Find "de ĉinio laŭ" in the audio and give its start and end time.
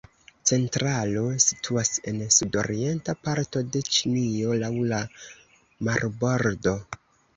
3.75-4.73